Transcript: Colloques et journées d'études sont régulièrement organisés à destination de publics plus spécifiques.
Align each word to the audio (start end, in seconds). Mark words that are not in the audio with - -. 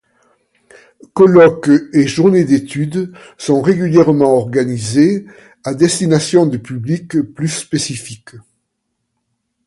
Colloques 1.13 1.69
et 1.93 2.07
journées 2.07 2.43
d'études 2.43 3.13
sont 3.37 3.61
régulièrement 3.61 4.35
organisés 4.35 5.27
à 5.63 5.75
destination 5.75 6.47
de 6.47 6.57
publics 6.57 7.21
plus 7.21 7.49
spécifiques. 7.49 8.35